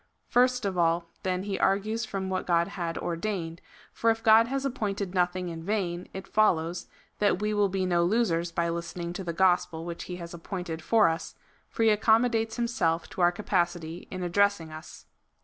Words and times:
First 0.27 0.65
of 0.65 0.79
all 0.79 1.11
then 1.21 1.43
he 1.43 1.59
argues 1.59 2.05
from 2.05 2.27
what 2.27 2.47
Grod 2.47 2.69
had 2.69 2.97
ordained, 2.97 3.61
for 3.93 4.09
if 4.09 4.23
God 4.23 4.47
has 4.47 4.65
appointed 4.65 5.13
nothing 5.13 5.49
in 5.49 5.61
vain, 5.63 6.07
it 6.11 6.27
follows, 6.27 6.87
that 7.19 7.39
we 7.39 7.53
will 7.53 7.69
be 7.69 7.85
no 7.85 8.03
losers 8.03 8.51
by 8.51 8.67
listening 8.69 9.13
to 9.13 9.23
the 9.23 9.31
gospel 9.31 9.85
which 9.85 10.05
he 10.05 10.15
has 10.15 10.33
appointed 10.33 10.81
for 10.81 11.07
us, 11.07 11.35
for 11.69 11.83
he 11.83 11.89
accommodates 11.89 12.55
himself 12.55 13.09
to 13.11 13.21
our 13.21 13.31
capacity 13.31 14.07
in 14.09 14.23
addressing 14.23 14.71
us. 14.71 15.05